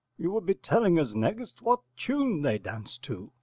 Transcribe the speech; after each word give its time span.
You 0.17 0.31
will 0.31 0.41
be 0.41 0.55
telling 0.55 0.97
us 0.99 1.13
next 1.13 1.61
what 1.61 1.81
tune 1.95 2.41
they 2.41 2.57
danced 2.57 3.03
to. 3.03 3.31